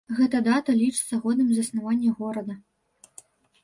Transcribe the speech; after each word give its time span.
Гэта 0.19 0.37
дата 0.47 0.75
лічыцца 0.79 1.21
годам 1.27 1.47
заснавання 1.59 2.19
горада. 2.25 2.53